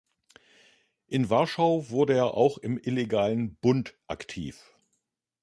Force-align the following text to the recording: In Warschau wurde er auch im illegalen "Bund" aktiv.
In 1.05 1.29
Warschau 1.29 1.87
wurde 1.91 2.15
er 2.15 2.33
auch 2.33 2.57
im 2.57 2.79
illegalen 2.79 3.57
"Bund" 3.57 3.93
aktiv. 4.07 4.73